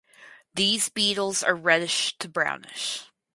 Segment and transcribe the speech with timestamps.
[0.55, 3.03] These beetles are reddish to brownish.